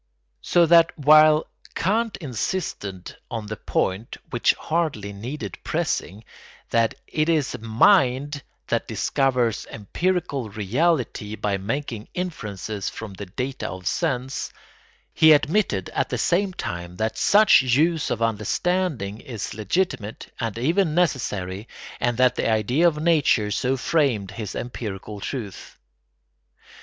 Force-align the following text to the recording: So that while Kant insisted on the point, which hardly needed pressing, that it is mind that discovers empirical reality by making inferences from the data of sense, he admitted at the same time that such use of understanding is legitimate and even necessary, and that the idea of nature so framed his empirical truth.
So 0.41 0.65
that 0.65 0.97
while 0.97 1.45
Kant 1.75 2.17
insisted 2.17 3.15
on 3.29 3.45
the 3.45 3.55
point, 3.55 4.17
which 4.31 4.55
hardly 4.55 5.13
needed 5.13 5.59
pressing, 5.63 6.23
that 6.71 6.95
it 7.05 7.29
is 7.29 7.55
mind 7.59 8.41
that 8.69 8.87
discovers 8.87 9.67
empirical 9.69 10.49
reality 10.49 11.35
by 11.35 11.59
making 11.59 12.07
inferences 12.15 12.89
from 12.89 13.13
the 13.13 13.27
data 13.27 13.69
of 13.69 13.85
sense, 13.85 14.51
he 15.13 15.33
admitted 15.33 15.89
at 15.89 16.09
the 16.09 16.17
same 16.17 16.51
time 16.53 16.95
that 16.95 17.15
such 17.15 17.61
use 17.61 18.09
of 18.09 18.23
understanding 18.23 19.19
is 19.21 19.53
legitimate 19.53 20.33
and 20.39 20.57
even 20.57 20.95
necessary, 20.95 21.67
and 21.99 22.17
that 22.17 22.33
the 22.33 22.49
idea 22.49 22.87
of 22.87 22.97
nature 22.97 23.51
so 23.51 23.77
framed 23.77 24.31
his 24.31 24.55
empirical 24.55 25.19
truth. 25.19 25.77